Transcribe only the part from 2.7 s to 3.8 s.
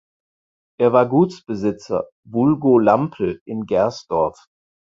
Lampl) in